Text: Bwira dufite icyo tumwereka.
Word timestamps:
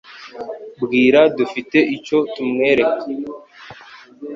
Bwira 0.81 1.21
dufite 1.37 1.77
icyo 1.95 2.17
tumwereka. 2.33 3.03